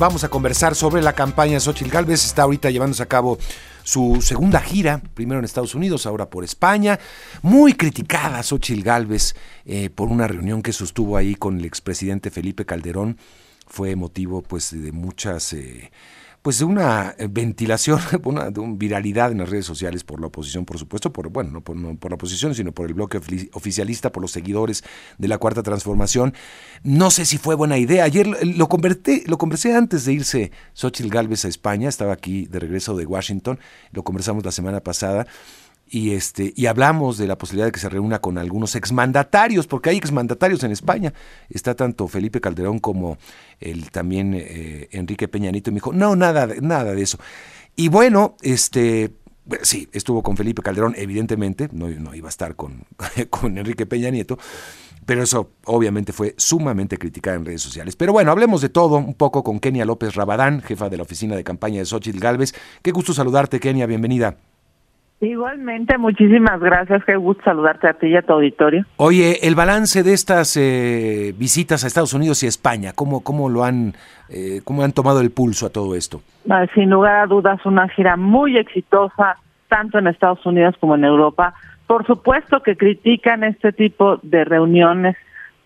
Vamos 0.00 0.22
a 0.22 0.28
conversar 0.28 0.76
sobre 0.76 1.02
la 1.02 1.12
campaña 1.12 1.58
Xochitl 1.58 1.90
Galvez. 1.90 2.24
Está 2.24 2.42
ahorita 2.42 2.70
llevándose 2.70 3.02
a 3.02 3.06
cabo 3.06 3.36
su 3.82 4.22
segunda 4.22 4.60
gira, 4.60 5.02
primero 5.14 5.40
en 5.40 5.44
Estados 5.44 5.74
Unidos, 5.74 6.06
ahora 6.06 6.30
por 6.30 6.44
España. 6.44 7.00
Muy 7.42 7.74
criticada 7.74 8.40
Xochitl 8.44 8.84
Galvez 8.84 9.34
eh, 9.64 9.90
por 9.90 10.08
una 10.08 10.28
reunión 10.28 10.62
que 10.62 10.72
sostuvo 10.72 11.16
ahí 11.16 11.34
con 11.34 11.58
el 11.58 11.64
expresidente 11.64 12.30
Felipe 12.30 12.64
Calderón. 12.64 13.18
Fue 13.66 13.96
motivo 13.96 14.40
pues 14.40 14.70
de 14.70 14.92
muchas... 14.92 15.52
Eh, 15.52 15.90
pues 16.42 16.58
de 16.58 16.64
una 16.64 17.14
eh, 17.18 17.28
ventilación, 17.30 18.00
una, 18.24 18.50
de 18.50 18.60
una 18.60 18.76
viralidad 18.76 19.32
en 19.32 19.38
las 19.38 19.48
redes 19.48 19.66
sociales 19.66 20.04
por 20.04 20.20
la 20.20 20.28
oposición, 20.28 20.64
por 20.64 20.78
supuesto, 20.78 21.12
por 21.12 21.28
bueno, 21.30 21.50
no 21.50 21.60
por, 21.62 21.76
la 22.10 22.14
oposición, 22.14 22.54
sino 22.54 22.72
por 22.72 22.86
el 22.86 22.94
bloque 22.94 23.18
oficialista, 23.52 24.12
por 24.12 24.22
los 24.22 24.30
seguidores 24.30 24.84
de 25.18 25.28
la 25.28 25.38
Cuarta 25.38 25.62
Transformación. 25.62 26.34
No 26.82 27.10
sé 27.10 27.24
si 27.24 27.38
fue 27.38 27.54
buena 27.54 27.78
idea. 27.78 28.04
Ayer 28.04 28.26
lo, 28.56 28.68
converté, 28.68 29.24
lo 29.26 29.38
conversé 29.38 29.74
antes 29.74 30.04
de 30.04 30.12
irse 30.12 30.52
Xochitl 30.74 31.10
Galvez 31.10 31.44
a 31.44 31.48
España, 31.48 31.88
estaba 31.88 32.12
aquí 32.12 32.46
de 32.46 32.60
regreso 32.60 32.96
de 32.96 33.06
Washington, 33.06 33.58
lo 33.92 34.02
conversamos 34.02 34.44
la 34.44 34.52
semana 34.52 34.80
pasada 34.80 35.26
y 35.90 36.12
este 36.12 36.52
y 36.56 36.66
hablamos 36.66 37.18
de 37.18 37.26
la 37.26 37.38
posibilidad 37.38 37.66
de 37.66 37.72
que 37.72 37.80
se 37.80 37.88
reúna 37.88 38.20
con 38.20 38.38
algunos 38.38 38.74
exmandatarios, 38.74 39.66
porque 39.66 39.90
hay 39.90 39.96
exmandatarios 39.96 40.62
en 40.64 40.72
España. 40.72 41.12
Está 41.48 41.74
tanto 41.74 42.08
Felipe 42.08 42.40
Calderón 42.40 42.78
como 42.78 43.18
el 43.60 43.90
también 43.90 44.34
eh, 44.34 44.88
Enrique 44.92 45.28
Peñanito 45.28 45.70
y 45.70 45.72
me 45.72 45.76
dijo, 45.76 45.92
"No, 45.92 46.16
nada 46.16 46.46
nada 46.60 46.94
de 46.94 47.02
eso." 47.02 47.18
Y 47.76 47.88
bueno, 47.88 48.36
este 48.42 49.12
sí, 49.62 49.88
estuvo 49.92 50.22
con 50.22 50.36
Felipe 50.36 50.62
Calderón, 50.62 50.94
evidentemente, 50.96 51.68
no, 51.72 51.88
no 51.88 52.14
iba 52.14 52.28
a 52.28 52.30
estar 52.30 52.56
con, 52.56 52.84
con 53.30 53.56
Enrique 53.58 53.86
Peña 53.86 54.10
Nieto, 54.10 54.38
pero 55.06 55.22
eso 55.22 55.52
obviamente 55.64 56.12
fue 56.12 56.34
sumamente 56.36 56.98
criticado 56.98 57.36
en 57.36 57.46
redes 57.46 57.62
sociales. 57.62 57.96
Pero 57.96 58.12
bueno, 58.12 58.30
hablemos 58.30 58.60
de 58.60 58.68
todo 58.68 58.96
un 58.96 59.14
poco 59.14 59.42
con 59.42 59.58
Kenia 59.58 59.84
López 59.84 60.14
Rabadán, 60.14 60.60
jefa 60.60 60.88
de 60.88 60.98
la 60.98 61.02
oficina 61.02 61.34
de 61.36 61.44
campaña 61.44 61.78
de 61.78 61.86
Xochitl 61.86 62.18
Galvez. 62.18 62.54
Qué 62.82 62.92
gusto 62.92 63.14
saludarte, 63.14 63.60
Kenia, 63.60 63.86
bienvenida. 63.86 64.36
Igualmente, 65.20 65.98
muchísimas 65.98 66.60
gracias. 66.60 67.04
Qué 67.04 67.16
gusto 67.16 67.42
saludarte 67.42 67.88
a 67.88 67.94
ti 67.94 68.06
y 68.06 68.16
a 68.16 68.22
tu 68.22 68.34
auditorio. 68.34 68.84
Oye, 68.98 69.38
el 69.42 69.56
balance 69.56 70.04
de 70.04 70.12
estas 70.12 70.56
eh, 70.56 71.34
visitas 71.36 71.82
a 71.82 71.88
Estados 71.88 72.14
Unidos 72.14 72.42
y 72.44 72.46
España, 72.46 72.92
¿cómo, 72.94 73.24
cómo 73.24 73.48
lo 73.48 73.64
han, 73.64 73.94
eh, 74.28 74.60
cómo 74.64 74.84
han 74.84 74.92
tomado 74.92 75.20
el 75.20 75.32
pulso 75.32 75.66
a 75.66 75.70
todo 75.70 75.96
esto? 75.96 76.22
Ah, 76.48 76.66
sin 76.72 76.90
lugar 76.90 77.16
a 77.16 77.26
dudas, 77.26 77.64
una 77.66 77.88
gira 77.88 78.16
muy 78.16 78.56
exitosa, 78.58 79.38
tanto 79.68 79.98
en 79.98 80.06
Estados 80.06 80.44
Unidos 80.46 80.76
como 80.78 80.94
en 80.94 81.04
Europa. 81.04 81.54
Por 81.88 82.06
supuesto 82.06 82.62
que 82.62 82.76
critican 82.76 83.42
este 83.42 83.72
tipo 83.72 84.18
de 84.22 84.44
reuniones 84.44 85.16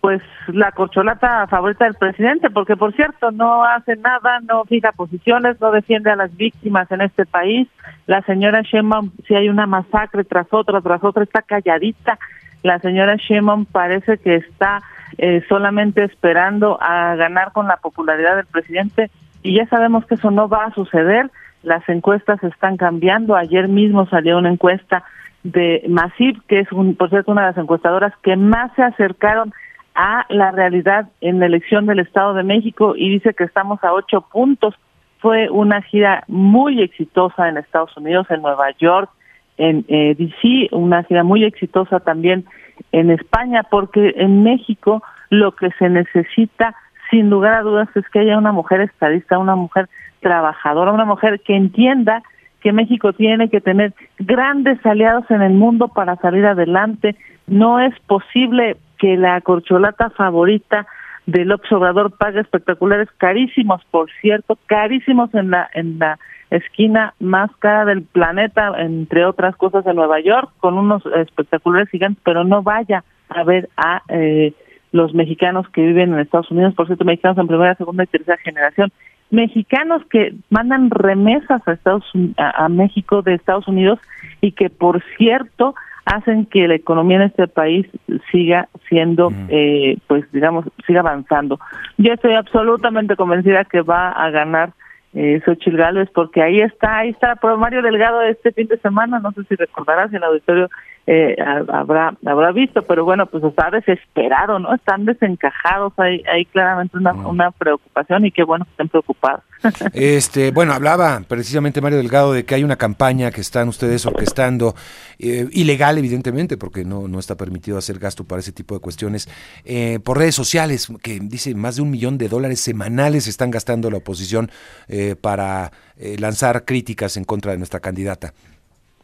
pues 0.03 0.21
la 0.47 0.73
corcholata 0.73 1.47
favorita 1.47 1.85
del 1.85 1.93
presidente, 1.93 2.49
porque 2.49 2.75
por 2.75 2.93
cierto 2.93 3.31
no 3.31 3.63
hace 3.63 3.95
nada, 3.95 4.41
no 4.41 4.65
fija 4.65 4.91
posiciones, 4.91 5.61
no 5.61 5.71
defiende 5.71 6.11
a 6.11 6.17
las 6.17 6.35
víctimas 6.35 6.91
en 6.91 6.99
este 6.99 7.25
país. 7.25 7.69
La 8.05 8.21
señora 8.23 8.63
Sheinbaum, 8.63 9.11
si 9.25 9.33
hay 9.33 9.47
una 9.47 9.65
masacre 9.65 10.25
tras 10.25 10.47
otra, 10.51 10.81
tras 10.81 11.01
otra, 11.05 11.23
está 11.23 11.41
calladita. 11.41 12.19
La 12.63 12.79
señora 12.79 13.15
Sheinbaum 13.15 13.63
parece 13.63 14.17
que 14.17 14.35
está 14.35 14.81
eh, 15.19 15.41
solamente 15.47 16.03
esperando 16.03 16.77
a 16.81 17.15
ganar 17.15 17.53
con 17.53 17.69
la 17.69 17.77
popularidad 17.77 18.35
del 18.35 18.47
presidente 18.47 19.09
y 19.41 19.55
ya 19.55 19.65
sabemos 19.67 20.05
que 20.05 20.15
eso 20.15 20.31
no 20.31 20.49
va 20.49 20.65
a 20.65 20.73
suceder. 20.73 21.31
Las 21.61 21.87
encuestas 21.87 22.43
están 22.43 22.75
cambiando. 22.75 23.37
Ayer 23.37 23.69
mismo 23.69 24.05
salió 24.07 24.37
una 24.37 24.51
encuesta 24.51 25.05
de 25.43 25.81
Masip, 25.87 26.45
que 26.49 26.59
es, 26.59 26.69
un, 26.73 26.97
por 26.97 27.09
cierto, 27.09 27.31
una 27.31 27.43
de 27.43 27.47
las 27.51 27.57
encuestadoras 27.57 28.11
que 28.21 28.35
más 28.35 28.69
se 28.75 28.83
acercaron 28.83 29.53
a 29.95 30.25
la 30.29 30.51
realidad 30.51 31.09
en 31.21 31.39
la 31.39 31.45
elección 31.45 31.85
del 31.85 31.99
Estado 31.99 32.33
de 32.33 32.43
México 32.43 32.95
y 32.95 33.09
dice 33.09 33.33
que 33.33 33.43
estamos 33.43 33.83
a 33.83 33.93
ocho 33.93 34.21
puntos. 34.21 34.75
Fue 35.19 35.49
una 35.49 35.81
gira 35.81 36.23
muy 36.27 36.81
exitosa 36.81 37.47
en 37.47 37.57
Estados 37.57 37.95
Unidos, 37.95 38.27
en 38.29 38.41
Nueva 38.41 38.71
York, 38.79 39.09
en 39.57 39.85
eh, 39.87 40.15
DC, 40.17 40.69
una 40.71 41.03
gira 41.03 41.23
muy 41.23 41.43
exitosa 41.43 41.99
también 41.99 42.45
en 42.91 43.11
España, 43.11 43.63
porque 43.63 44.13
en 44.17 44.43
México 44.43 45.03
lo 45.29 45.53
que 45.53 45.69
se 45.79 45.89
necesita, 45.89 46.75
sin 47.09 47.29
lugar 47.29 47.53
a 47.53 47.61
dudas, 47.61 47.89
es 47.95 48.07
que 48.09 48.19
haya 48.19 48.37
una 48.37 48.51
mujer 48.51 48.81
estadista, 48.81 49.37
una 49.37 49.55
mujer 49.55 49.87
trabajadora, 50.19 50.91
una 50.91 51.05
mujer 51.05 51.41
que 51.41 51.55
entienda 51.55 52.23
que 52.61 52.71
México 52.71 53.13
tiene 53.13 53.49
que 53.49 53.61
tener 53.61 53.93
grandes 54.17 54.83
aliados 54.85 55.29
en 55.29 55.41
el 55.41 55.53
mundo 55.53 55.89
para 55.89 56.15
salir 56.15 56.45
adelante. 56.45 57.15
No 57.45 57.79
es 57.79 57.93
posible 58.07 58.77
que 59.03 59.17
la 59.17 59.41
corcholata 59.41 60.11
favorita 60.11 60.87
del 61.25 61.51
observador 61.51 62.15
paga 62.17 62.39
espectaculares 62.39 63.09
carísimos, 63.17 63.81
por 63.91 64.09
cierto, 64.21 64.57
carísimos 64.65 65.33
en 65.35 65.49
la 65.51 65.69
en 65.73 65.99
la 65.99 66.19
esquina 66.51 67.13
más 67.19 67.51
cara 67.59 67.83
del 67.83 68.03
planeta, 68.03 68.71
entre 68.77 69.25
otras 69.25 69.57
cosas 69.57 69.85
en 69.87 69.97
Nueva 69.97 70.21
York, 70.21 70.51
con 70.59 70.77
unos 70.77 71.05
espectaculares 71.17 71.89
gigantes, 71.89 72.23
pero 72.23 72.45
no 72.45 72.63
vaya 72.63 73.03
a 73.27 73.43
ver 73.43 73.67
a 73.75 74.03
eh, 74.07 74.53
los 74.93 75.13
mexicanos 75.13 75.67
que 75.67 75.81
viven 75.81 76.13
en 76.13 76.19
Estados 76.19 76.49
Unidos, 76.49 76.73
por 76.73 76.87
cierto, 76.87 77.03
mexicanos 77.03 77.37
en 77.39 77.47
primera, 77.47 77.75
segunda 77.75 78.05
y 78.05 78.07
tercera 78.07 78.37
generación, 78.37 78.89
mexicanos 79.31 80.01
que 80.09 80.33
mandan 80.49 80.91
remesas 80.91 81.61
a 81.67 81.73
Estados 81.73 82.05
a 82.37 82.69
México 82.69 83.21
de 83.21 83.33
Estados 83.33 83.67
Unidos 83.67 83.99
y 84.39 84.53
que 84.53 84.69
por 84.69 85.03
cierto 85.17 85.75
hacen 86.05 86.45
que 86.45 86.67
la 86.67 86.75
economía 86.75 87.17
en 87.17 87.23
este 87.23 87.47
país 87.47 87.87
siga 88.31 88.67
siendo, 88.89 89.31
eh, 89.49 89.97
pues 90.07 90.29
digamos, 90.31 90.65
siga 90.85 90.99
avanzando. 90.99 91.59
Yo 91.97 92.13
estoy 92.13 92.33
absolutamente 92.33 93.15
convencida 93.15 93.65
que 93.65 93.81
va 93.81 94.09
a 94.11 94.29
ganar 94.29 94.73
eh, 95.13 95.41
Xochitl 95.45 95.77
Gálvez 95.77 96.09
porque 96.13 96.41
ahí 96.41 96.59
está, 96.61 96.99
ahí 96.99 97.09
está 97.09 97.37
Mario 97.57 97.81
Delgado 97.81 98.21
este 98.23 98.51
fin 98.51 98.67
de 98.67 98.77
semana, 98.79 99.19
no 99.19 99.31
sé 99.31 99.43
si 99.43 99.55
recordarás 99.55 100.11
el 100.13 100.23
auditorio 100.23 100.69
eh, 101.05 101.35
habrá 101.67 102.15
habrá 102.25 102.51
visto, 102.51 102.81
pero 102.83 103.03
bueno, 103.03 103.25
pues 103.25 103.43
está 103.43 103.69
desesperado, 103.69 104.57
¿no? 104.59 104.73
Están 104.73 105.05
desencajados, 105.05 105.91
hay, 105.97 106.23
hay 106.31 106.45
claramente 106.45 106.97
una, 106.97 107.11
una 107.13 107.51
preocupación 107.51 108.25
y 108.25 108.31
qué 108.31 108.43
bueno 108.43 108.65
que 108.65 108.71
estén 108.71 108.89
preocupados. 108.89 109.43
Este, 109.93 110.51
bueno, 110.51 110.73
hablaba 110.73 111.21
precisamente 111.27 111.81
Mario 111.81 111.97
Delgado 111.97 112.33
de 112.33 112.45
que 112.45 112.55
hay 112.55 112.63
una 112.63 112.75
campaña 112.75 113.31
que 113.31 113.41
están 113.41 113.69
ustedes 113.69 114.05
orquestando, 114.05 114.75
eh, 115.19 115.47
ilegal 115.51 115.97
evidentemente, 115.97 116.57
porque 116.57 116.83
no, 116.83 117.07
no 117.07 117.19
está 117.19 117.35
permitido 117.35 117.77
hacer 117.77 117.99
gasto 117.99 118.25
para 118.25 118.39
ese 118.39 118.51
tipo 118.51 118.75
de 118.75 118.81
cuestiones, 118.81 119.29
eh, 119.65 119.99
por 120.03 120.17
redes 120.17 120.35
sociales, 120.35 120.91
que 121.01 121.19
dice 121.21 121.55
más 121.55 121.77
de 121.77 121.81
un 121.81 121.91
millón 121.91 122.17
de 122.17 122.27
dólares 122.29 122.59
semanales 122.59 123.27
están 123.27 123.51
gastando 123.51 123.89
la 123.89 123.97
oposición 123.97 124.51
eh, 124.87 125.15
para 125.19 125.71
lanzar 126.17 126.65
críticas 126.65 127.17
en 127.17 127.23
contra 127.23 127.51
de 127.51 127.57
nuestra 127.59 127.79
candidata. 127.79 128.33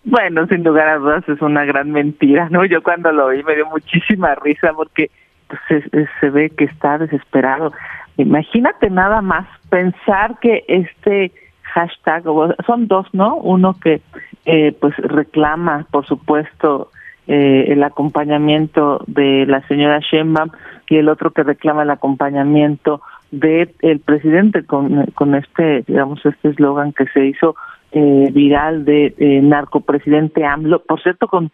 Bueno, 0.10 0.48
sin 0.48 0.64
lugar 0.64 0.88
a 0.88 0.98
dudas 0.98 1.30
es 1.30 1.40
una 1.40 1.66
gran 1.66 1.92
mentira, 1.92 2.50
¿no? 2.50 2.66
Yo 2.66 2.82
cuando 2.82 3.12
lo 3.12 3.28
oí 3.28 3.44
me 3.44 3.54
dio 3.54 3.68
muchísima 3.68 4.34
risa 4.34 4.74
porque 4.74 5.12
pues, 5.48 5.84
se, 6.20 6.30
ve 6.32 6.50
que 6.50 6.64
está 6.64 6.98
desesperado. 6.98 7.74
Imagínate 8.18 8.90
nada 8.90 9.22
más 9.22 9.46
pensar 9.70 10.40
que 10.40 10.66
este 10.68 11.32
hashtag, 11.62 12.24
son 12.66 12.88
dos, 12.88 13.06
¿no? 13.14 13.36
Uno 13.36 13.76
que 13.80 14.02
eh, 14.46 14.76
pues 14.82 14.98
reclama, 14.98 15.86
por 15.92 16.08
supuesto, 16.08 16.90
eh, 17.28 17.66
el 17.68 17.84
acompañamiento 17.84 19.04
de 19.06 19.46
la 19.46 19.62
señora 19.68 20.00
Sheinbaum 20.00 20.50
y 20.90 20.98
el 20.98 21.10
otro 21.10 21.30
que 21.30 21.44
reclama 21.44 21.84
el 21.84 21.92
acompañamiento 21.92 23.02
de 23.30 23.76
el 23.82 24.00
presidente 24.00 24.66
con, 24.66 25.06
con 25.14 25.36
este, 25.36 25.84
digamos, 25.86 26.26
este 26.26 26.50
eslogan 26.50 26.94
que 26.94 27.06
se 27.10 27.28
hizo 27.28 27.56
eh, 27.92 28.30
viral 28.32 28.86
de 28.86 29.14
eh, 29.18 29.42
narcopresidente 29.42 30.46
AMLO, 30.46 30.84
por 30.84 31.02
cierto, 31.02 31.28
con 31.28 31.52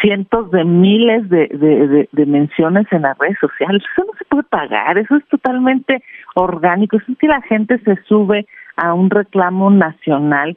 cientos 0.00 0.50
de 0.50 0.64
miles 0.64 1.28
de, 1.28 2.08
menciones 2.26 2.86
en 2.92 3.02
las 3.02 3.18
redes 3.18 3.36
sociales. 3.40 3.82
Eso 3.92 4.04
no 4.06 4.12
se 4.18 4.24
puede 4.24 4.44
pagar, 4.44 4.98
eso 4.98 5.16
es 5.16 5.26
totalmente 5.28 6.02
orgánico, 6.34 6.96
eso 6.96 7.12
es 7.12 7.18
que 7.18 7.28
la 7.28 7.42
gente 7.42 7.78
se 7.80 7.96
sube 8.04 8.46
a 8.76 8.94
un 8.94 9.10
reclamo 9.10 9.70
nacional. 9.70 10.56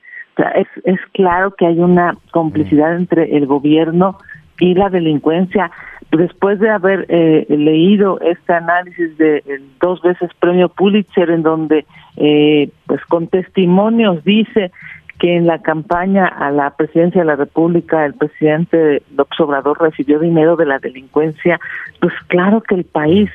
es, 0.56 0.68
es 0.86 1.00
claro 1.14 1.54
que 1.56 1.66
hay 1.66 1.80
una 1.80 2.16
complicidad 2.32 2.96
entre 2.96 3.36
el 3.36 3.46
gobierno 3.46 4.18
y 4.60 4.74
la 4.74 4.90
delincuencia. 4.90 5.72
Después 6.12 6.60
de 6.60 6.70
haber 6.70 7.06
eh, 7.10 7.46
leído 7.50 8.20
este 8.22 8.54
análisis 8.54 9.16
de 9.18 9.44
dos 9.80 10.02
veces 10.02 10.32
premio 10.40 10.70
Pulitzer, 10.70 11.30
en 11.30 11.44
donde, 11.44 11.86
eh, 12.18 12.70
pues 12.88 13.04
con 13.06 13.28
testimonios 13.28 14.24
dice 14.24 14.72
que 15.20 15.36
en 15.36 15.48
la 15.48 15.60
campaña 15.62 16.26
a 16.26 16.50
la 16.52 16.72
presidencia 16.72 17.22
de 17.22 17.28
la 17.28 17.36
República 17.36 18.06
el 18.06 18.14
presidente 18.14 19.04
López 19.16 19.40
Obrador 19.40 19.80
recibió 19.80 20.20
dinero 20.20 20.56
de 20.56 20.66
la 20.66 20.80
delincuencia, 20.80 21.60
pues 22.00 22.14
claro 22.28 22.62
que 22.62 22.76
el 22.76 22.86
país 22.86 23.30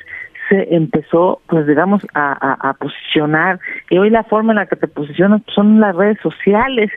se 0.49 0.75
empezó, 0.75 1.41
pues 1.47 1.65
digamos, 1.67 2.05
a, 2.13 2.75
posicionar. 2.79 3.59
Y 3.89 3.97
hoy 3.97 4.09
la 4.09 4.23
forma 4.23 4.51
en 4.53 4.57
la 4.57 4.65
que 4.65 4.75
te 4.75 4.87
posicionas 4.87 5.41
son 5.53 5.79
las 5.79 5.95
redes 5.95 6.19
sociales. 6.21 6.91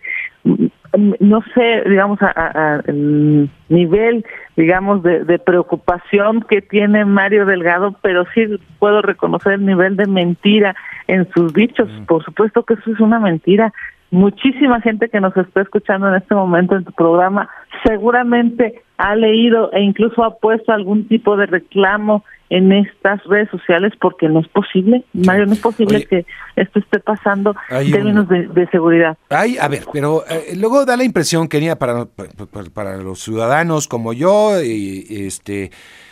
no 1.20 1.43
sé, 1.55 1.82
digamos, 1.88 2.19
a, 2.20 2.82
el 2.87 3.49
nivel, 3.69 4.25
digamos, 4.56 5.02
de, 5.02 5.38
preocupación 5.38 6.43
que 6.43 6.61
tiene 6.61 7.05
Mario 7.05 7.46
Delgado, 7.46 7.96
pero 8.02 8.26
sí 8.34 8.46
puedo 8.79 9.02
reconocer 9.02 9.55
el 9.55 9.67
nivel 9.67 9.96
de 9.96 10.06
mentira 10.06 10.75
en 11.06 11.29
sus 11.32 11.52
dichos. 11.55 11.88
Mm. 11.88 12.05
Por 12.05 12.25
supuesto 12.25 12.64
que 12.64 12.75
eso 12.75 12.93
es 12.93 13.00
una 13.00 13.19
mentira. 13.19 13.73
Muchísima 14.10 14.81
gente 14.81 15.08
que 15.08 15.20
nos 15.20 15.37
está 15.37 15.60
escuchando 15.60 16.08
en 16.08 16.14
este 16.14 16.34
momento 16.34 16.76
en 16.76 16.84
tu 16.84 16.93
programa 16.93 17.49
seguramente 17.84 18.82
ha 18.96 19.14
leído 19.14 19.70
e 19.72 19.82
incluso 19.82 20.25
ha 20.25 20.38
puesto 20.38 20.72
algún 20.72 21.06
tipo 21.08 21.37
de 21.37 21.46
reclamo 21.46 22.25
en 22.50 22.72
estas 22.72 23.22
redes 23.25 23.50
sociales 23.50 23.93
porque 24.00 24.28
no 24.28 24.40
es 24.40 24.49
posible, 24.49 25.05
Mario, 25.12 25.46
no 25.46 25.52
es 25.52 25.60
posible 25.60 26.06
que 26.06 26.25
esto 26.56 26.78
esté 26.78 26.99
pasando 26.99 27.55
en 27.69 27.93
términos 27.93 28.26
de, 28.28 28.69
seguridad. 28.70 29.19
Hay, 29.28 29.58
a 29.58 29.69
ver, 29.69 29.82
pero 29.93 30.25
eh, 30.28 30.56
luego 30.56 30.87
da 30.87 30.96
la 30.96 31.05
impresión, 31.05 31.49
que 31.49 31.76
para, 31.76 32.06
para, 32.06 32.70
para 32.72 32.96
los 32.96 33.20
ciudadanos 33.20 33.87
como 33.87 34.14
yo, 34.14 34.62
y, 34.62 35.05
este 35.26 35.70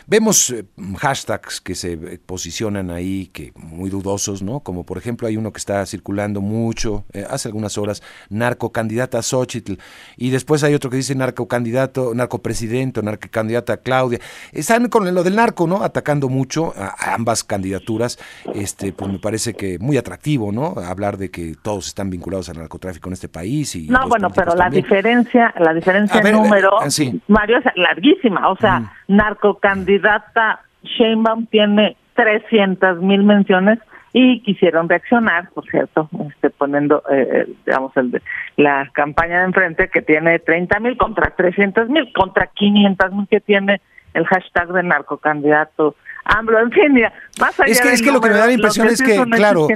Vemos 0.08 0.50
eh, 0.50 0.64
hashtags 0.99 1.61
que 1.61 1.75
se 1.75 1.97
posicionan 2.25 2.91
ahí, 2.91 3.29
que 3.32 3.53
muy 3.56 3.91
dudosos, 3.91 4.41
¿no? 4.41 4.61
Como 4.61 4.87
por 4.87 4.99
ejemplo 4.99 5.26
hay 5.26 5.37
uno 5.37 5.53
que 5.53 5.58
está 5.58 5.85
circulando 5.85 6.41
mucho, 6.41 7.05
eh, 7.12 7.26
hace 7.29 7.49
algunas 7.49 7.76
horas, 7.76 8.05
narcocandidata 8.31 9.20
Xochitl, 9.20 9.75
y 10.17 10.31
después 10.31 10.62
hay 10.62 10.75
otro 10.75 10.91
que 10.91 10.97
dice 10.99 11.17
narcocandidato, 11.17 12.14
narcopresidente, 12.14 13.03
narcocandidata 13.03 13.79
Claudia. 13.79 14.20
Están 14.53 14.88
con 14.88 15.12
lo 15.12 15.25
del 15.25 15.35
narco, 15.35 15.67
¿no? 15.67 15.82
Atacando 15.82 16.29
mucho 16.29 16.73
a, 16.76 17.14
ambas 17.14 17.43
candidaturas. 17.43 18.19
Este, 18.55 18.93
pues 18.93 19.11
me 19.11 19.19
parece 19.19 19.55
que 19.55 19.79
muy 19.81 19.97
atractivo, 19.97 20.53
¿no? 20.53 20.75
Hablar 20.76 21.17
de 21.17 21.32
que 21.32 21.56
todos 21.61 21.88
están 21.88 22.11
vinculados 22.11 22.49
al 22.49 22.58
narcotráfico 22.58 23.08
en 23.08 23.14
este 23.14 23.29
país. 23.29 23.75
Y 23.75 23.88
no, 23.88 24.06
bueno, 24.08 24.31
pero 24.31 24.55
la 24.55 24.70
diferencia, 24.70 25.53
la 25.58 25.75
diferencia 25.75 26.20
en 26.20 26.32
número, 26.32 26.70
eh, 26.85 27.20
Mario, 27.26 27.58
es 27.58 27.64
larguísima. 27.75 28.49
O 28.50 28.56
sea, 28.56 28.93
narcocandidata 29.08 30.32
candidata 30.32 30.61
Sheinbaum 30.82 31.47
tiene 31.47 31.97
300 32.14 33.00
mil 33.00 33.23
menciones 33.25 33.79
y 34.12 34.41
quisieron 34.43 34.88
reaccionar, 34.88 35.50
por 35.50 35.69
cierto, 35.69 36.08
este, 36.29 36.49
poniendo, 36.49 37.03
eh, 37.11 37.29
eh, 37.31 37.53
digamos, 37.67 37.94
el 37.97 38.12
de, 38.12 38.23
la 38.56 38.88
campaña 38.94 39.41
de 39.41 39.47
enfrente 39.47 39.91
que 39.91 40.00
tiene 40.00 40.38
30 40.38 40.81
mil 40.81 40.97
contra 40.97 41.35
300 41.37 41.91
mil, 41.91 42.11
contra 42.14 42.47
500 42.47 43.12
mil 43.12 43.29
que 43.29 43.41
tiene 43.41 43.82
el 44.14 44.25
hashtag 44.25 44.73
de 44.73 44.82
narcocandidato 44.82 45.97
AMLO, 46.25 46.58
en 46.58 46.73
fin, 46.73 46.93
mira, 46.93 47.12
más 47.38 47.61
allá 47.61 47.70
Es 47.70 47.81
que, 47.81 47.93
es 47.93 48.03
que 48.03 48.11
lo 48.11 48.20
que 48.20 48.31
me 48.31 48.37
da 48.37 48.47
la 48.47 48.53
impresión 48.53 48.88
es 48.88 49.00
que, 49.00 49.23
claro, 49.31 49.69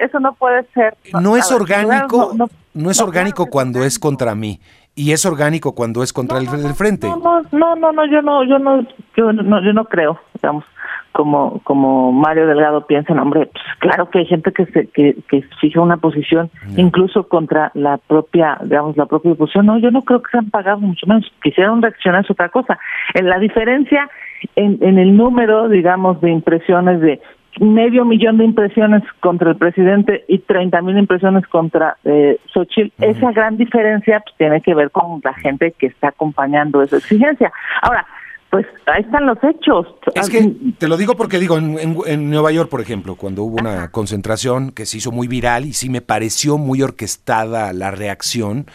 eso 0.00 0.20
no 0.20 0.32
puede 0.32 0.64
ser. 0.72 0.96
No, 1.20 1.36
es 1.36 1.50
orgánico, 1.52 2.32
no, 2.74 2.90
es 2.90 3.00
orgánico 3.00 3.46
cuando 3.46 3.84
es 3.84 3.98
contra 3.98 4.34
mí 4.34 4.60
y 4.98 5.12
es 5.12 5.24
orgánico 5.24 5.76
cuando 5.76 6.02
es 6.02 6.12
contra 6.12 6.38
el, 6.38 6.48
frente. 6.74 7.06
No, 7.08 7.42
no, 7.52 7.76
no, 7.76 7.92
no, 7.92 8.04
yo 8.06 8.20
no, 8.20 8.42
yo 8.42 8.58
no, 8.58 8.84
yo 9.16 9.32
no, 9.32 9.62
yo 9.62 9.72
no 9.72 9.84
creo, 9.84 10.18
digamos, 10.34 10.64
como 11.12 11.60
como 11.62 12.10
Mario 12.10 12.48
Delgado 12.48 12.84
piensa, 12.84 13.12
hombre, 13.12 13.46
pues 13.46 13.64
claro 13.78 14.10
que 14.10 14.18
hay 14.18 14.26
gente 14.26 14.50
que 14.52 14.66
se 14.66 14.88
que, 14.88 15.16
que 15.28 15.42
fija 15.60 15.80
una 15.80 15.98
posición 15.98 16.50
incluso 16.76 17.28
contra 17.28 17.70
la 17.74 17.98
propia, 17.98 18.58
digamos, 18.62 18.96
la 18.96 19.06
propia 19.06 19.32
oposición. 19.32 19.66
No, 19.66 19.78
yo 19.78 19.92
no 19.92 20.02
creo 20.02 20.20
que 20.20 20.30
se 20.32 20.38
han 20.38 20.50
pagado 20.50 20.80
mucho 20.80 21.06
menos. 21.06 21.24
Quisieron 21.42 21.80
reaccionar 21.80 22.24
es 22.24 22.30
otra 22.30 22.48
cosa. 22.48 22.76
En 23.14 23.28
la 23.28 23.38
diferencia 23.38 24.10
en, 24.56 24.78
en 24.82 24.98
el 24.98 25.16
número, 25.16 25.68
digamos, 25.68 26.20
de 26.20 26.30
impresiones 26.30 27.00
de 27.00 27.20
medio 27.60 28.04
millón 28.04 28.38
de 28.38 28.44
impresiones 28.44 29.02
contra 29.20 29.50
el 29.50 29.56
presidente 29.56 30.24
y 30.28 30.38
30 30.38 30.82
mil 30.82 30.98
impresiones 30.98 31.46
contra 31.46 31.96
eh, 32.04 32.38
Xochitl, 32.52 32.92
esa 33.02 33.32
gran 33.32 33.56
diferencia 33.56 34.20
pues, 34.20 34.36
tiene 34.36 34.60
que 34.60 34.74
ver 34.74 34.90
con 34.90 35.20
la 35.22 35.34
gente 35.34 35.72
que 35.72 35.86
está 35.86 36.08
acompañando 36.08 36.82
esa 36.82 36.96
exigencia. 36.96 37.52
Ahora, 37.82 38.06
pues 38.50 38.66
ahí 38.86 39.02
están 39.02 39.26
los 39.26 39.38
hechos. 39.44 39.86
Es 40.14 40.30
que 40.30 40.52
te 40.78 40.88
lo 40.88 40.96
digo 40.96 41.16
porque 41.16 41.38
digo, 41.38 41.58
en, 41.58 41.98
en, 42.06 42.30
Nueva 42.30 42.50
York, 42.50 42.70
por 42.70 42.80
ejemplo, 42.80 43.16
cuando 43.16 43.42
hubo 43.42 43.56
una 43.56 43.90
concentración 43.90 44.72
que 44.72 44.86
se 44.86 44.98
hizo 44.98 45.12
muy 45.12 45.28
viral 45.28 45.66
y 45.66 45.74
sí 45.74 45.90
me 45.90 46.00
pareció 46.00 46.56
muy 46.56 46.82
orquestada 46.82 47.72
la 47.72 47.90
reacción, 47.90 48.66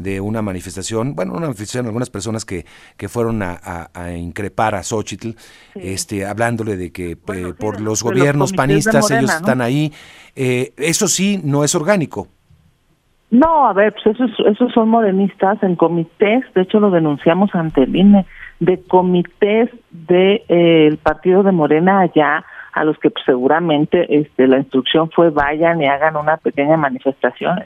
de 0.00 0.20
una 0.20 0.42
manifestación, 0.42 1.14
bueno, 1.14 1.32
una 1.32 1.46
manifestación, 1.46 1.86
algunas 1.86 2.10
personas 2.10 2.44
que, 2.44 2.64
que 2.96 3.08
fueron 3.08 3.42
a, 3.42 3.90
increpar 4.16 4.74
a 4.74 4.82
Xochitl, 4.82 5.30
este, 5.74 6.26
hablándole 6.26 6.76
de 6.76 6.92
que 6.92 7.12
eh, 7.12 7.54
por 7.58 7.80
los 7.80 8.02
gobiernos 8.02 8.52
panistas 8.52 9.10
ellos 9.10 9.34
están 9.34 9.60
ahí. 9.60 9.92
Eh, 10.34 10.72
eso 10.76 11.08
sí, 11.08 11.40
no 11.42 11.64
es 11.64 11.74
orgánico. 11.74 12.28
No, 13.30 13.68
a 13.68 13.72
ver, 13.72 13.92
pues 13.92 14.16
esos, 14.16 14.30
esos 14.46 14.72
son 14.72 14.88
modernistas 14.88 15.62
en 15.62 15.76
comités, 15.76 16.42
de 16.52 16.62
hecho 16.62 16.80
lo 16.80 16.90
denunciamos 16.90 17.54
ante 17.54 17.84
el 17.84 17.94
INE, 17.94 18.26
de 18.58 18.82
comités 18.82 19.70
del 19.90 20.06
de, 20.06 20.44
eh, 20.48 20.96
partido 21.02 21.44
de 21.44 21.52
Morena 21.52 22.00
allá, 22.00 22.44
a 22.72 22.84
los 22.84 22.98
que 22.98 23.10
pues, 23.10 23.24
seguramente 23.24 24.06
este, 24.16 24.46
la 24.46 24.58
instrucción 24.58 25.10
fue 25.10 25.30
vayan 25.30 25.80
y 25.80 25.86
hagan 25.86 26.16
una 26.16 26.36
pequeña 26.36 26.76
manifestación. 26.76 27.58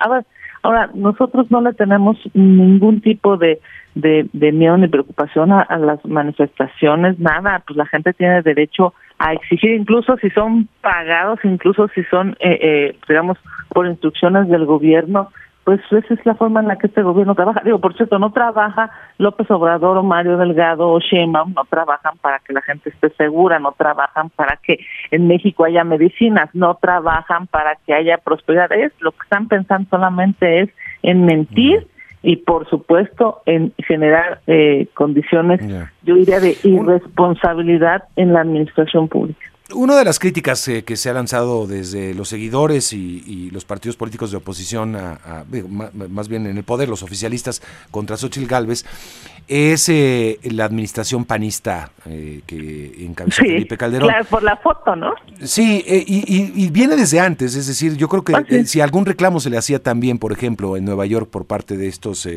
A 0.00 0.08
ver, 0.08 0.24
Ahora, 0.66 0.90
nosotros 0.94 1.48
no 1.48 1.60
le 1.60 1.74
tenemos 1.74 2.16
ningún 2.34 3.00
tipo 3.00 3.36
de, 3.36 3.60
de, 3.94 4.50
miedo 4.50 4.76
ni 4.76 4.88
preocupación 4.88 5.52
a, 5.52 5.64
las 5.78 6.04
manifestaciones, 6.04 7.20
nada, 7.20 7.62
pues 7.64 7.76
la 7.76 7.86
gente 7.86 8.12
tiene 8.14 8.42
derecho 8.42 8.92
a 9.16 9.32
exigir, 9.32 9.70
incluso 9.74 10.16
si 10.16 10.28
son 10.30 10.68
pagados, 10.80 11.38
incluso 11.44 11.86
si 11.94 12.02
son, 12.10 12.36
eh, 12.40 12.58
eh, 12.60 12.98
digamos, 13.08 13.38
por 13.68 13.86
instrucciones 13.86 14.48
del 14.48 14.66
gobierno, 14.66 15.28
pues 15.66 15.80
esa 15.90 16.14
es 16.14 16.24
la 16.24 16.36
forma 16.36 16.60
en 16.60 16.68
la 16.68 16.78
que 16.78 16.86
este 16.86 17.02
gobierno 17.02 17.34
trabaja. 17.34 17.60
Digo, 17.64 17.80
por 17.80 17.92
cierto, 17.96 18.20
no 18.20 18.30
trabaja 18.30 18.88
López 19.18 19.50
Obrador 19.50 19.96
o 19.96 20.04
Mario 20.04 20.36
Delgado 20.36 20.88
o 20.88 21.00
Sheinbaum, 21.00 21.54
no 21.54 21.64
trabajan 21.64 22.16
para 22.18 22.38
que 22.38 22.52
la 22.52 22.62
gente 22.62 22.90
esté 22.90 23.10
segura, 23.16 23.58
no 23.58 23.72
trabajan 23.72 24.30
para 24.30 24.60
que 24.62 24.78
en 25.10 25.26
México 25.26 25.64
haya 25.64 25.82
medicinas, 25.82 26.50
no 26.54 26.76
trabajan 26.76 27.48
para 27.48 27.74
que 27.84 27.92
haya 27.92 28.18
prosperidad. 28.18 28.70
Es 28.70 28.92
lo 29.00 29.10
que 29.10 29.24
están 29.24 29.48
pensando 29.48 29.88
solamente 29.90 30.60
es 30.60 30.70
en 31.02 31.26
mentir 31.26 31.88
y 32.22 32.36
por 32.36 32.70
supuesto 32.70 33.42
en 33.44 33.74
generar 33.88 34.42
eh, 34.46 34.86
condiciones, 34.94 35.60
yo 36.04 36.14
diría, 36.14 36.38
de 36.38 36.56
irresponsabilidad 36.62 38.04
en 38.14 38.32
la 38.34 38.42
administración 38.42 39.08
pública. 39.08 39.50
Una 39.74 39.96
de 39.96 40.04
las 40.04 40.20
críticas 40.20 40.68
eh, 40.68 40.84
que 40.84 40.96
se 40.96 41.10
ha 41.10 41.12
lanzado 41.12 41.66
desde 41.66 42.14
los 42.14 42.28
seguidores 42.28 42.92
y, 42.92 43.50
los 43.50 43.64
partidos 43.64 43.96
políticos 43.96 44.30
de 44.30 44.36
oposición, 44.36 44.94
a, 44.94 45.44
más 46.08 46.28
bien 46.28 46.46
en 46.46 46.56
el 46.56 46.62
poder, 46.62 46.88
los 46.88 47.02
oficialistas 47.02 47.62
contra 47.90 48.16
Xochitl 48.16 48.46
Galvez, 48.46 48.84
es 49.48 49.88
eh, 49.88 50.38
la 50.42 50.64
administración 50.64 51.24
panista 51.24 51.90
eh, 52.04 52.42
que 52.46 53.04
encabezó 53.04 53.42
Felipe 53.42 53.76
Calderón. 53.76 54.08
Claro, 54.08 54.24
por 54.24 54.42
la 54.42 54.56
foto, 54.56 54.96
¿no? 54.96 55.14
Sí, 55.42 55.84
y, 55.86 56.70
viene 56.70 56.96
desde 56.96 57.20
antes, 57.20 57.54
es 57.54 57.66
decir, 57.66 57.96
yo 57.96 58.08
creo 58.08 58.24
que 58.24 58.34
ah, 58.34 58.44
si 58.64 58.80
algún 58.80 59.06
reclamo 59.06 59.40
se 59.40 59.50
le 59.50 59.56
hacía 59.56 59.82
también, 59.82 60.18
por 60.18 60.32
ejemplo, 60.32 60.76
en 60.76 60.84
Nueva 60.84 61.06
York 61.06 61.28
por 61.30 61.46
parte 61.46 61.76
de 61.76 61.86
estos 61.88 62.28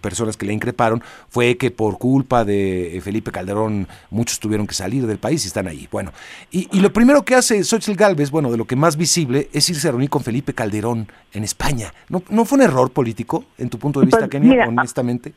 personas 0.00 0.36
que 0.36 0.46
le 0.46 0.52
increparon, 0.52 1.02
fue 1.28 1.56
que 1.56 1.70
por 1.70 1.98
culpa 1.98 2.44
de 2.44 3.00
Felipe 3.02 3.30
Calderón 3.30 3.88
muchos 4.10 4.40
tuvieron 4.40 4.66
que 4.66 4.74
salir 4.74 5.06
del 5.06 5.18
país 5.18 5.44
y 5.44 5.48
están 5.48 5.68
ahí. 5.68 5.88
Bueno, 5.90 6.12
y, 6.50 6.80
lo 6.80 6.92
primero 6.92 7.24
que 7.24 7.34
hace 7.34 7.62
Xochitl 7.62 7.96
Galvez, 7.96 8.30
bueno, 8.30 8.50
de 8.50 8.56
lo 8.56 8.64
que 8.64 8.76
más 8.76 8.96
visible, 8.96 9.48
es 9.52 9.68
irse 9.68 9.88
a 9.88 9.90
reunir 9.90 10.10
con 10.10 10.22
Felipe 10.22 10.54
Calderón 10.54 11.08
en 11.32 11.44
España. 11.44 11.92
¿No, 12.08 12.22
no 12.30 12.44
fue 12.44 12.58
un 12.58 12.64
error 12.64 12.90
político, 12.90 13.44
en 13.58 13.68
tu 13.68 13.78
punto 13.78 14.00
de 14.00 14.06
vista, 14.06 14.20
pues, 14.20 14.30
Kenia, 14.30 14.66
honestamente? 14.68 15.32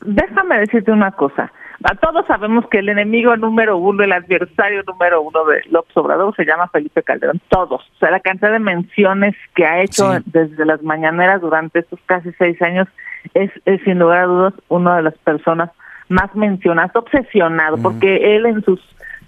Déjame 0.00 0.60
decirte 0.60 0.92
una 0.92 1.12
cosa. 1.12 1.52
A 1.84 1.94
todos 1.94 2.26
sabemos 2.26 2.66
que 2.68 2.78
el 2.78 2.88
enemigo 2.88 3.36
número 3.36 3.76
uno, 3.76 4.02
el 4.02 4.12
adversario 4.12 4.82
número 4.84 5.22
uno 5.22 5.44
de 5.44 5.62
López 5.70 5.96
Obrador 5.96 6.34
se 6.34 6.44
llama 6.44 6.68
Felipe 6.68 7.02
Calderón. 7.02 7.40
Todos. 7.48 7.82
O 7.82 7.98
sea, 7.98 8.10
la 8.10 8.20
cantidad 8.20 8.52
de 8.52 8.58
menciones 8.58 9.36
que 9.54 9.64
ha 9.64 9.80
hecho 9.80 10.10
desde 10.26 10.64
las 10.64 10.82
mañaneras 10.82 11.40
durante 11.40 11.80
estos 11.80 12.00
casi 12.06 12.32
seis 12.32 12.60
años 12.62 12.88
es, 13.34 13.50
sin 13.84 13.98
lugar 13.98 14.18
a 14.18 14.26
dudas 14.26 14.54
una 14.68 14.96
de 14.96 15.02
las 15.02 15.14
personas 15.18 15.70
más 16.08 16.34
mencionadas, 16.34 16.96
obsesionado, 16.96 17.76
porque 17.76 18.34
él 18.34 18.46
en 18.46 18.64
sus 18.64 18.80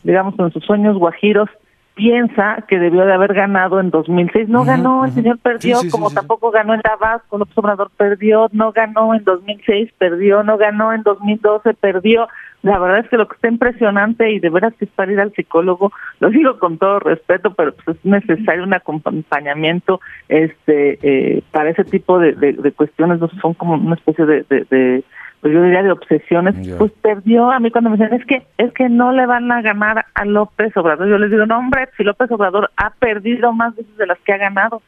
digamos, 0.02 0.34
en 0.38 0.52
sus 0.52 0.64
sueños 0.64 0.96
guajiros, 0.96 1.48
piensa 1.94 2.64
que 2.68 2.78
debió 2.78 3.04
de 3.04 3.12
haber 3.12 3.34
ganado 3.34 3.80
en 3.80 3.90
2006. 3.90 4.48
No 4.48 4.64
ganó, 4.64 5.04
el 5.04 5.12
señor 5.12 5.38
perdió, 5.38 5.78
como 5.90 6.10
tampoco 6.10 6.50
ganó 6.50 6.74
en 6.74 6.80
Tabasco, 6.80 7.38
López 7.38 7.56
Obrador 7.58 7.90
perdió, 7.96 8.48
no 8.52 8.72
ganó 8.72 9.14
en 9.14 9.24
2006, 9.24 9.92
perdió, 9.98 10.42
no 10.42 10.56
ganó 10.56 10.92
en 10.92 11.02
2012, 11.02 11.74
perdió. 11.74 12.28
La 12.62 12.78
verdad 12.78 13.00
es 13.00 13.08
que 13.08 13.16
lo 13.16 13.26
que 13.26 13.34
está 13.34 13.48
impresionante 13.48 14.30
y 14.30 14.38
de 14.38 14.50
veras 14.50 14.74
que 14.78 14.84
es 14.84 14.90
para 14.90 15.12
ir 15.12 15.20
al 15.20 15.32
psicólogo, 15.32 15.92
lo 16.20 16.30
digo 16.30 16.58
con 16.58 16.78
todo 16.78 17.00
respeto, 17.00 17.54
pero 17.54 17.72
pues 17.72 17.96
es 17.96 18.04
necesario 18.04 18.64
un 18.64 18.74
acompañamiento 18.74 20.00
este 20.28 20.98
eh, 21.02 21.42
para 21.50 21.70
ese 21.70 21.84
tipo 21.84 22.18
de, 22.18 22.32
de, 22.32 22.72
cuestiones, 22.72 23.18
son 23.40 23.54
como 23.54 23.74
una 23.74 23.94
especie 23.94 24.26
de, 24.26 24.44
de 24.48 25.04
pues 25.40 25.54
yo 25.54 25.62
diría 25.62 25.82
de 25.82 25.92
obsesiones, 25.92 26.54
pues 26.76 26.92
perdió 27.00 27.50
a 27.50 27.60
mí 27.60 27.70
cuando 27.70 27.90
me 27.90 27.96
dicen, 27.96 28.12
es 28.12 28.26
que 28.26 28.42
es 28.58 28.72
que 28.74 28.88
no 28.88 29.12
le 29.12 29.24
van 29.24 29.50
a 29.50 29.62
ganar 29.62 30.04
a 30.14 30.24
López 30.24 30.76
Obrador. 30.76 31.08
Yo 31.08 31.18
les 31.18 31.30
digo, 31.30 31.46
no 31.46 31.58
hombre, 31.58 31.88
si 31.96 32.04
López 32.04 32.30
Obrador 32.30 32.70
ha 32.76 32.90
perdido 32.90 33.52
más 33.52 33.74
veces 33.74 33.96
de 33.96 34.06
las 34.06 34.18
que 34.20 34.34
ha 34.34 34.38
ganado. 34.38 34.82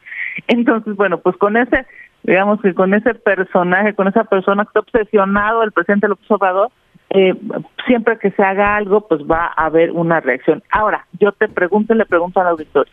Entonces, 0.47 0.95
bueno, 0.95 1.17
pues 1.17 1.35
con 1.37 1.57
ese 1.57 1.85
digamos 2.23 2.61
que 2.61 2.73
con 2.73 2.93
ese 2.93 3.13
personaje, 3.15 3.95
con 3.95 4.07
esa 4.07 4.23
persona 4.23 4.63
que 4.63 4.69
está 4.69 4.79
obsesionado, 4.79 5.63
el 5.63 5.71
presidente 5.71 6.07
López 6.07 6.29
Obrador, 6.31 6.69
eh, 7.09 7.35
siempre 7.85 8.17
que 8.17 8.31
se 8.31 8.43
haga 8.43 8.75
algo, 8.75 9.07
pues 9.07 9.21
va 9.21 9.51
a 9.55 9.65
haber 9.65 9.91
una 9.91 10.19
reacción. 10.19 10.63
Ahora, 10.71 11.05
yo 11.19 11.31
te 11.31 11.47
pregunto 11.47 11.93
y 11.93 11.97
le 11.97 12.05
pregunto 12.05 12.39
al 12.39 12.47
auditorio. 12.47 12.91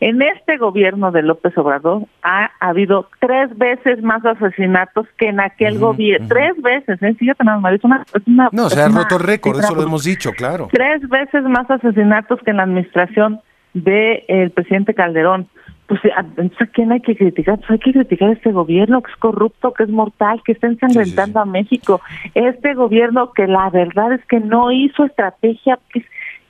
En 0.00 0.22
este 0.22 0.58
gobierno 0.58 1.10
de 1.10 1.22
López 1.22 1.56
Obrador 1.58 2.02
ha 2.22 2.50
habido 2.60 3.08
tres 3.20 3.56
veces 3.58 4.02
más 4.02 4.24
asesinatos 4.24 5.06
que 5.16 5.28
en 5.28 5.40
aquel 5.40 5.78
gobierno. 5.78 6.28
Tres 6.28 6.60
veces, 6.62 7.02
¿eh? 7.02 7.14
Fíjate 7.14 7.44
nada 7.44 7.58
más, 7.58 7.74
es 7.74 7.84
una, 7.84 8.04
No, 8.52 8.70
se 8.70 8.80
ha 8.80 8.88
roto 8.88 9.18
récord, 9.18 9.58
eso 9.58 9.74
lo 9.74 9.82
hemos 9.82 10.04
dicho, 10.04 10.30
claro. 10.32 10.68
Tres 10.70 11.06
veces 11.08 11.42
más 11.44 11.68
asesinatos 11.70 12.40
que 12.44 12.52
en 12.52 12.58
la 12.58 12.62
administración 12.62 13.40
del 13.74 14.50
presidente 14.52 14.94
Calderón 14.94 15.48
pues 15.88 16.00
¿a 16.14 16.66
quién 16.66 16.92
hay 16.92 17.00
que 17.00 17.16
criticar? 17.16 17.56
Pues 17.58 17.70
hay 17.70 17.78
que 17.78 17.92
criticar 17.94 18.28
a 18.28 18.32
este 18.34 18.52
gobierno 18.52 19.02
que 19.02 19.10
es 19.10 19.16
corrupto, 19.16 19.72
que 19.72 19.84
es 19.84 19.88
mortal, 19.88 20.42
que 20.44 20.52
está 20.52 20.66
ensangrentando 20.66 21.40
a 21.40 21.46
México. 21.46 22.02
Este 22.34 22.74
gobierno 22.74 23.32
que 23.32 23.46
la 23.46 23.70
verdad 23.70 24.12
es 24.12 24.24
que 24.26 24.38
no 24.38 24.70
hizo 24.70 25.06
estrategia, 25.06 25.78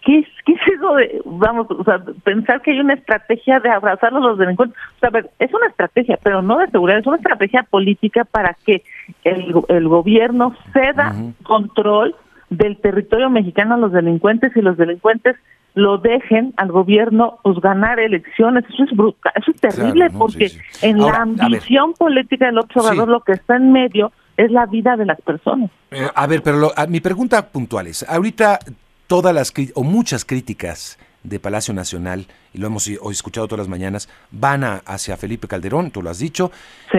¿qué, 0.05 0.23
qué, 0.23 0.27
qué 0.45 0.53
es 0.53 0.61
eso 0.77 0.95
de, 0.95 1.23
vamos, 1.25 1.67
o 1.71 1.85
sea, 1.85 2.03
pensar 2.25 2.63
que 2.63 2.73
hay 2.73 2.81
una 2.81 2.95
estrategia 2.95 3.61
de 3.61 3.71
abrazar 3.71 4.15
a 4.15 4.21
los 4.21 4.39
delincuentes? 4.39 4.79
O 4.97 5.01
sea, 5.01 5.09
a 5.09 5.13
ver, 5.13 5.31
es 5.39 5.53
una 5.53 5.67
estrategia, 5.67 6.19
pero 6.23 6.43
no 6.43 6.59
de 6.59 6.69
seguridad, 6.69 7.01
es 7.01 7.07
una 7.07 7.17
estrategia 7.17 7.63
política 7.65 8.25
para 8.25 8.57
que 8.67 8.83
el, 9.25 9.55
el 9.69 9.89
gobierno 9.89 10.55
ceda 10.73 11.15
control 11.43 12.15
del 12.51 12.79
territorio 12.79 13.31
mexicano 13.31 13.75
a 13.75 13.79
los 13.79 13.93
delincuentes 13.93 14.57
y 14.57 14.63
los 14.63 14.77
delincuentes 14.77 15.37
lo 15.75 15.99
dejen 15.99 16.55
al 16.57 16.73
gobierno 16.73 17.39
pues 17.43 17.61
ganar 17.61 18.01
elecciones. 18.01 18.65
Eso 18.69 18.85
es 18.85 18.91
brutal, 18.97 19.33
eso 19.37 19.51
es 19.53 19.61
terrible 19.61 20.11
porque 20.11 20.51
en 20.83 20.99
la 20.99 21.23
ambición 21.23 21.93
política 21.93 22.47
del 22.47 22.59
observador 22.59 23.09
lo 23.09 23.21
que 23.21 23.33
está 23.33 23.57
en 23.57 23.73
medio 23.73 24.11
es 24.37 24.51
la 24.51 24.67
vida 24.67 24.97
de 24.97 25.05
las 25.05 25.21
personas. 25.21 25.71
Eh, 25.91 26.09
a 26.15 26.27
ver, 26.27 26.43
pero 26.43 26.73
mi 26.89 27.01
pregunta 27.01 27.47
puntual 27.47 27.89
es, 27.89 28.09
ahorita 28.09 28.59
todas 29.09 29.35
las 29.35 29.53
o 29.75 29.83
muchas 29.83 30.25
críticas 30.25 30.99
de 31.25 31.41
Palacio 31.41 31.75
Nacional, 31.75 32.29
y 32.53 32.59
lo 32.59 32.67
hemos 32.67 32.89
hoy 33.01 33.13
escuchado 33.13 33.47
todas 33.47 33.61
las 33.61 33.69
mañanas, 33.69 34.09
van 34.31 34.65
a, 34.65 34.77
hacia 34.87 35.17
Felipe 35.17 35.49
Calderón, 35.49 35.91
tú 35.91 36.03
lo 36.03 36.11
has 36.11 36.19
dicho, 36.19 36.51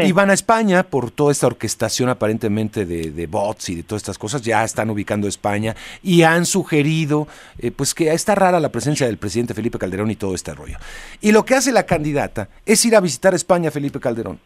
y 0.02 0.12
van 0.12 0.30
a 0.30 0.34
España 0.34 0.84
por 0.84 1.12
toda 1.12 1.32
esta 1.32 1.48
orquestación 1.48 2.10
aparentemente 2.10 2.86
de, 2.86 3.28
bots 3.28 3.70
y 3.70 3.76
de 3.76 3.84
todas 3.84 4.02
estas 4.02 4.18
cosas, 4.18 4.42
ya 4.42 4.64
están 4.64 4.90
ubicando 4.90 5.28
España 5.28 5.76
y 6.04 6.24
han 6.24 6.46
sugerido 6.46 7.28
eh, 7.60 7.72
pues 7.72 7.94
que 7.94 8.12
está 8.12 8.36
rara 8.36 8.60
la 8.60 8.70
presencia 8.70 9.06
del 9.06 9.18
presidente 9.18 9.54
Felipe 9.54 9.78
Calderón 9.78 10.12
y 10.12 10.16
todo 10.16 10.36
este 10.36 10.54
rollo. 10.54 10.78
Y 11.22 11.32
lo 11.32 11.46
que 11.46 11.56
hace 11.56 11.72
la 11.72 11.86
candidata 11.86 12.50
es 12.66 12.84
ir 12.86 12.96
a 12.96 13.00
visitar 13.00 13.34
España 13.34 13.72
Felipe 13.72 14.00
Calderón 14.00 14.40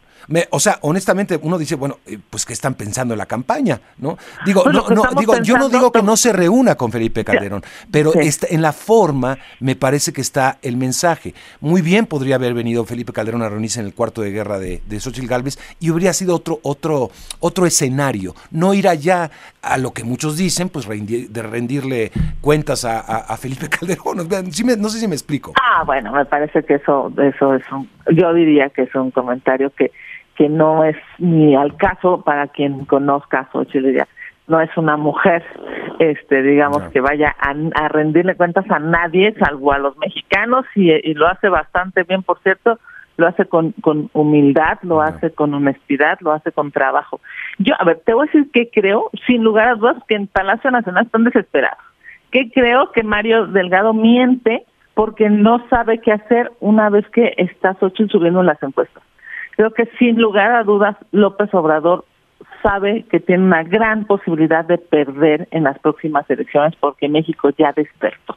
o 0.50 0.60
sea, 0.60 0.78
honestamente, 0.82 1.38
uno 1.42 1.58
dice, 1.58 1.74
bueno, 1.74 1.98
eh, 2.06 2.18
pues 2.30 2.44
¿qué 2.46 2.52
están 2.52 2.74
pensando 2.74 3.14
en 3.14 3.18
la 3.18 3.26
campaña? 3.26 3.80
¿no? 3.98 4.16
Digo, 4.46 4.64
no, 4.70 4.88
no, 4.88 5.04
digo 5.18 5.38
yo 5.42 5.58
no 5.58 5.68
digo 5.68 5.92
que 5.92 6.02
no 6.02 6.16
se 6.16 6.32
reúna 6.32 6.76
con 6.76 6.90
Felipe 6.90 7.24
Calderón, 7.24 7.62
pero 7.90 8.12
en 8.14 8.62
la 8.62 8.72
forma 8.72 9.38
me 9.60 9.76
parece 9.76 10.12
que 10.12 10.20
está 10.20 10.58
el 10.62 10.76
mensaje. 10.76 11.03
Muy 11.60 11.82
bien 11.82 12.06
podría 12.06 12.36
haber 12.36 12.54
venido 12.54 12.84
Felipe 12.84 13.12
Calderón 13.12 13.42
a 13.42 13.48
reunirse 13.48 13.80
en 13.80 13.86
el 13.86 13.94
cuarto 13.94 14.22
de 14.22 14.30
guerra 14.30 14.58
de, 14.58 14.80
de 14.86 15.00
Xochitl 15.00 15.26
Galvez 15.26 15.58
y 15.80 15.90
habría 15.90 16.12
sido 16.12 16.36
otro, 16.36 16.58
otro, 16.62 17.10
otro 17.40 17.66
escenario. 17.66 18.34
No 18.50 18.74
ir 18.74 18.88
allá 18.88 19.30
a 19.62 19.78
lo 19.78 19.92
que 19.92 20.04
muchos 20.04 20.36
dicen, 20.36 20.68
pues 20.68 20.88
de 20.88 21.42
rendirle 21.42 22.10
cuentas 22.40 22.84
a, 22.84 23.36
Felipe 23.36 23.68
Calderón. 23.70 24.28
no 24.78 24.88
sé 24.88 24.98
si 24.98 25.08
me 25.08 25.14
explico. 25.14 25.52
Ah, 25.62 25.82
bueno, 25.84 26.12
me 26.12 26.24
parece 26.24 26.62
que 26.62 26.74
eso, 26.74 27.12
eso 27.18 27.54
es 27.54 27.62
un, 27.72 27.88
yo 28.12 28.32
diría 28.32 28.70
que 28.70 28.82
es 28.82 28.94
un 28.94 29.10
comentario 29.10 29.70
que 29.70 29.92
que 30.36 30.48
no 30.48 30.82
es 30.82 30.96
ni 31.18 31.54
al 31.54 31.76
caso 31.76 32.22
para 32.22 32.48
quien 32.48 32.86
conozca 32.86 33.40
a 33.40 33.52
Xochitl 33.52 34.00
no 34.46 34.60
es 34.60 34.76
una 34.76 34.96
mujer, 34.96 35.42
este, 35.98 36.42
digamos, 36.42 36.82
que 36.92 37.00
vaya 37.00 37.34
a, 37.38 37.88
rendirle 37.88 38.36
cuentas 38.36 38.70
a 38.70 38.78
nadie, 38.78 39.34
salvo 39.38 39.72
a 39.72 39.78
los 39.78 39.96
mexicanos, 39.98 40.64
y, 40.74 41.14
lo 41.14 41.26
hace 41.26 41.48
bastante 41.48 42.02
bien, 42.04 42.22
por 42.22 42.38
cierto, 42.40 42.78
lo 43.16 43.26
hace 43.26 43.46
con, 43.46 43.72
con 43.80 44.10
humildad, 44.12 44.78
lo 44.82 45.00
hace 45.00 45.30
con 45.30 45.54
honestidad, 45.54 46.18
lo 46.20 46.32
hace 46.32 46.50
con 46.52 46.72
trabajo. 46.72 47.20
Yo, 47.58 47.74
a 47.78 47.84
ver, 47.84 48.00
te 48.04 48.12
voy 48.12 48.26
a 48.26 48.32
decir 48.32 48.50
que 48.52 48.70
creo, 48.70 49.10
sin 49.26 49.44
lugar 49.44 49.68
a 49.68 49.74
dudas, 49.76 49.96
que 50.08 50.16
en 50.16 50.26
Palacio 50.26 50.70
Nacional 50.70 51.06
están 51.06 51.24
desesperados. 51.24 51.78
Que 52.30 52.50
creo 52.50 52.90
que 52.90 53.04
Mario 53.04 53.46
Delgado 53.46 53.94
miente 53.94 54.64
porque 54.94 55.28
no 55.28 55.64
sabe 55.68 55.98
qué 55.98 56.12
hacer 56.12 56.50
una 56.60 56.88
vez 56.88 57.08
que 57.10 57.34
está 57.36 57.74
Xochitl 57.74 58.10
subiendo 58.10 58.42
las 58.42 58.60
encuestas. 58.62 59.02
Creo 59.56 59.72
que 59.72 59.86
sin 59.98 60.20
lugar 60.20 60.52
a 60.52 60.64
dudas 60.64 60.96
López 61.12 61.52
Obrador 61.54 62.04
sabe 62.64 63.04
que 63.10 63.20
tiene 63.20 63.44
una 63.44 63.62
gran 63.62 64.06
posibilidad 64.06 64.64
de 64.64 64.78
perder 64.78 65.46
en 65.50 65.64
las 65.64 65.78
próximas 65.78 66.28
elecciones 66.30 66.74
porque 66.80 67.08
México 67.08 67.50
ya 67.58 67.72
despertó. 67.72 68.36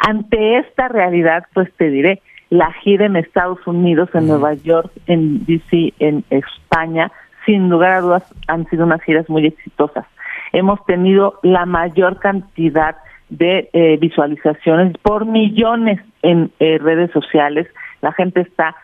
Ante 0.00 0.58
esta 0.58 0.88
realidad, 0.88 1.44
pues 1.54 1.72
te 1.76 1.88
diré, 1.88 2.20
la 2.50 2.72
gira 2.72 3.06
en 3.06 3.14
Estados 3.14 3.64
Unidos, 3.66 4.10
en 4.14 4.26
Nueva 4.26 4.54
York, 4.54 4.90
en 5.06 5.44
DC, 5.46 5.94
en 6.00 6.24
España, 6.30 7.12
sin 7.46 7.70
lugar 7.70 7.92
a 7.92 8.00
dudas 8.00 8.34
han 8.48 8.68
sido 8.68 8.84
unas 8.84 9.02
giras 9.02 9.28
muy 9.30 9.46
exitosas. 9.46 10.06
Hemos 10.52 10.84
tenido 10.86 11.38
la 11.42 11.64
mayor 11.64 12.18
cantidad 12.18 12.96
de 13.28 13.70
eh, 13.72 13.96
visualizaciones 14.00 14.96
por 15.02 15.24
millones 15.24 16.00
en 16.22 16.50
eh, 16.58 16.78
redes 16.78 17.12
sociales. 17.12 17.68
La 18.00 18.12
gente 18.12 18.40
está 18.40 18.74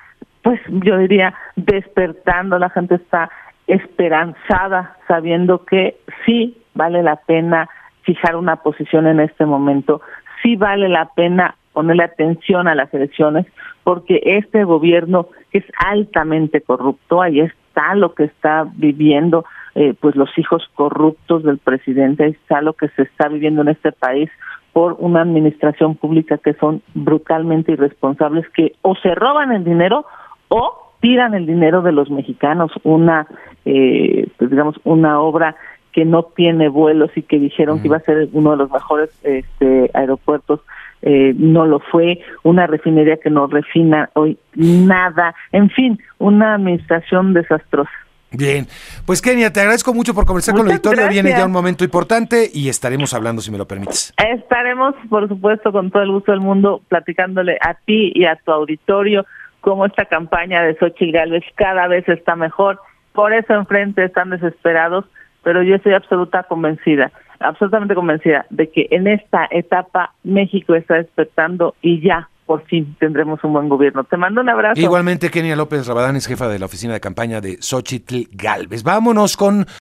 pues 0.45 0.61
yo 0.69 0.99
diría, 0.99 1.35
despertando, 1.57 2.59
la 2.59 2.69
gente 2.69 2.97
está 2.97 3.31
esperanzada, 3.67 4.97
sabiendo 5.09 5.65
que 5.65 5.97
sí 6.25 6.57
vale 6.75 7.03
la 7.03 7.17
pena 7.17 7.69
fijar 8.03 8.37
una 8.37 8.57
posición 8.57 9.07
en 9.07 9.21
este 9.21 9.47
momento, 9.47 10.03
sí 10.43 10.57
vale 10.57 10.89
la 10.89 11.07
pena 11.15 11.57
ponerle 11.73 12.05
atención 12.05 12.69
a 12.69 12.75
las 12.75 12.93
elecciones, 12.95 13.47
porque 13.83 14.21
este 14.25 14.65
gobierno 14.65 15.29
es 15.53 15.65
altamente 15.79 16.61
corrupto, 16.61 17.21
ahí 17.21 17.41
está 17.41 17.95
lo 17.95 18.15
que 18.15 18.25
está 18.25 18.67
viviendo, 18.75 19.45
eh, 19.75 19.95
pues 19.99 20.15
los 20.15 20.31
hijos 20.39 20.69
corruptos 20.75 21.43
del 21.43 21.59
presidente, 21.59 22.25
ahí 22.25 22.31
está 22.31 22.61
lo 22.61 22.75
que 22.75 22.89
se 22.91 23.03
está 23.03 23.29
viviendo 23.29 23.63
en 23.63 23.69
este 23.69 23.91
país 23.93 24.31
por 24.73 24.97
una 24.99 25.23
administración 25.23 25.97
pública 25.97 26.39
que 26.39 26.55
son 26.55 26.83
brutalmente 26.95 27.73
irresponsables, 27.73 28.49
que 28.51 28.75
o 28.83 28.95
se 28.97 29.15
roban 29.15 29.53
el 29.53 29.65
dinero 29.65 30.05
o 30.49 30.84
tiran 31.05 31.35
el 31.35 31.45
dinero 31.45 31.83
de 31.83 31.93
los 31.93 32.11
mexicanos, 32.11 32.73
una, 32.83 33.27
eh, 33.67 34.27
pues 34.39 34.49
digamos, 34.49 34.81
una 34.85 35.21
obra 35.21 35.55
que 35.93 36.07
no 36.07 36.23
tiene 36.23 36.71
vuelos 36.71 37.11
y 37.15 37.21
que 37.21 37.39
dijeron 37.39 37.83
que 37.83 37.89
iba 37.89 37.99
a 37.99 38.01
ser 38.01 38.31
uno 38.33 38.53
de 38.53 38.57
los 38.57 38.71
mejores 38.71 39.11
este, 39.23 39.91
aeropuertos, 39.93 40.61
eh, 41.03 41.35
no 41.37 41.67
lo 41.67 41.81
fue, 41.81 42.21
una 42.43 42.67
refinería 42.67 43.19
que 43.19 43.29
no 43.29 43.47
refina 43.49 44.09
hoy 44.15 44.39
nada, 44.55 45.35
en 45.53 45.69
fin, 45.69 45.99
una 46.19 46.55
administración 46.55 47.35
desastrosa. 47.35 47.93
Bien, 48.31 48.67
pues 49.05 49.21
Kenia, 49.21 49.53
te 49.53 49.61
agradezco 49.61 49.93
mucho 49.93 50.15
por 50.15 50.25
conversar 50.25 50.55
con 50.55 50.65
el 50.65 50.73
auditorio. 50.73 51.07
Viene 51.09 51.31
ya 51.33 51.45
un 51.45 51.53
momento 51.53 51.85
importante 51.85 52.51
y 52.53 52.71
estaremos 52.71 53.13
hablando, 53.13 53.43
si 53.43 53.51
me 53.51 53.59
lo 53.59 53.69
permites. 53.69 54.15
Estaremos, 54.17 54.95
por 55.11 55.29
supuesto, 55.29 55.71
con 55.71 55.91
todo 55.91 56.03
el 56.03 56.11
gusto 56.11 56.33
del 56.33 56.41
mundo, 56.41 56.81
platicándole 56.89 57.59
a 57.61 57.75
ti 57.75 58.11
y 58.15 58.25
a 58.25 58.37
tu 58.37 58.51
auditorio 58.51 59.27
cómo 59.65 59.87
esta 59.87 60.05
campaña 60.05 60.63
de 60.63 60.77
Xochitl 60.77 61.13
Gálvez 61.13 61.43
cada 61.55 61.89
vez 61.89 62.07
está 62.07 62.37
mejor. 62.37 62.79
Por 63.13 63.33
eso 63.33 63.55
enfrente 63.55 64.05
están 64.05 64.29
desesperados, 64.31 65.07
pero 65.43 65.63
yo 65.63 65.77
estoy 65.77 65.95
absoluta 65.95 66.43
convencida, 66.43 67.11
absolutamente 67.41 67.95
convencida 67.95 68.45
de 68.51 68.71
que 68.71 68.89
en 68.91 69.07
esta 69.07 69.49
etapa 69.51 70.13
México 70.23 70.75
está 70.75 70.97
despertando 70.97 71.75
y 71.81 72.03
ya 72.03 72.29
por 72.45 72.63
fin 72.65 72.95
tendremos 72.99 73.43
un 73.43 73.55
buen 73.55 73.71
gobierno. 73.71 74.05
Te 74.05 74.19
mando 74.19 74.43
un 74.43 74.51
abrazo. 74.51 74.79
Igualmente, 74.79 75.31
Kenia 75.31 75.57
López 75.57 75.87
Rabadán 75.87 76.17
es 76.17 76.27
jefa 76.27 76.47
de 76.47 76.59
la 76.59 76.67
oficina 76.67 76.93
de 76.93 77.01
campaña 77.01 77.41
de 77.41 77.57
Xochitl 77.61 78.29
Galvez. 78.33 78.83
Vámonos 78.83 79.39
con 79.39 79.67